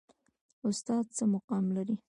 استاد 0.69 1.05
څه 1.17 1.23
مقام 1.33 1.65
لري؟ 1.75 1.95